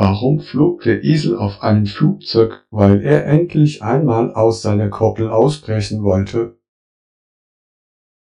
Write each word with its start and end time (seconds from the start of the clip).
Warum 0.00 0.38
flog 0.38 0.82
der 0.82 1.02
Esel 1.02 1.36
auf 1.36 1.60
einem 1.60 1.86
Flugzeug? 1.86 2.64
Weil 2.70 3.02
er 3.02 3.26
endlich 3.26 3.82
einmal 3.82 4.32
aus 4.32 4.62
seiner 4.62 4.90
Koppel 4.90 5.28
ausbrechen 5.28 6.04
wollte. 6.04 6.56